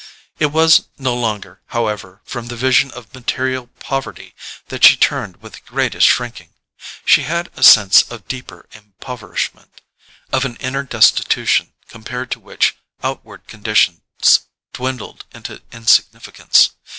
It 0.39 0.47
was 0.47 0.87
no 0.97 1.13
longer, 1.15 1.61
however, 1.67 2.21
from 2.25 2.47
the 2.47 2.55
vision 2.55 2.89
of 2.89 3.13
material 3.13 3.67
poverty 3.79 4.33
that 4.69 4.83
she 4.83 4.97
turned 4.97 5.37
with 5.43 5.53
the 5.53 5.59
greatest 5.67 6.07
shrinking. 6.07 6.55
She 7.05 7.21
had 7.21 7.51
a 7.55 7.61
sense 7.61 8.01
of 8.09 8.27
deeper 8.27 8.65
impoverishment—of 8.71 10.43
an 10.43 10.55
inner 10.55 10.81
destitution 10.81 11.73
compared 11.87 12.31
to 12.31 12.39
which 12.39 12.75
outward 13.03 13.45
conditions 13.45 14.39
dwindled 14.73 15.25
into 15.35 15.61
insignificance. 15.71 16.71